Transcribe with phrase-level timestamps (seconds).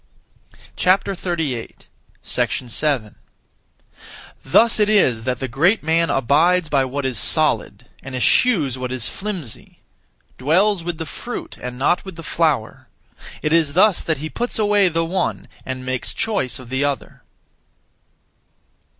[0.77, 1.13] 7.
[1.13, 1.85] Thus it
[4.89, 9.77] is that the Great man abides by what is solid, and eschews what is flimsy;
[10.39, 12.87] dwells with the fruit and not with the flower.
[13.43, 17.21] It is thus that he puts away the one and makes choice of the other.